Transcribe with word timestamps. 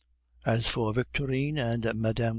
As 0.47 0.65
for 0.65 0.93
Victorine 0.95 1.59
and 1.59 1.85
Mme. 1.93 2.29